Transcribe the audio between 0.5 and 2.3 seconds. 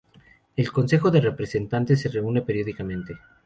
El Consejo de representantes se